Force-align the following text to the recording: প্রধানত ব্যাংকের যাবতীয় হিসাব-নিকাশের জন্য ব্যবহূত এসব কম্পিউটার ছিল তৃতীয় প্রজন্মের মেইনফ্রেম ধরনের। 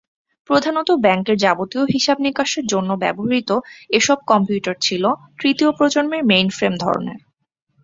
প্রধানত 0.49 0.89
ব্যাংকের 1.01 1.37
যাবতীয় 1.37 1.83
হিসাব-নিকাশের 1.85 2.65
জন্য 2.65 2.89
ব্যবহূত 2.95 3.49
এসব 3.89 4.17
কম্পিউটার 4.27 4.75
ছিল 4.81 5.03
তৃতীয় 5.39 5.69
প্রজন্মের 5.71 6.23
মেইনফ্রেম 6.25 6.73
ধরনের। 6.75 7.19